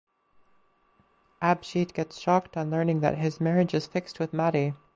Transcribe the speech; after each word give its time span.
Abhijeet 1.43 1.93
gets 1.93 2.17
shocked 2.19 2.57
on 2.57 2.71
learning 2.71 3.01
that 3.01 3.19
his 3.19 3.39
marriage 3.39 3.75
is 3.75 3.85
fixed 3.85 4.19
with 4.19 4.33
Maddy. 4.33 4.73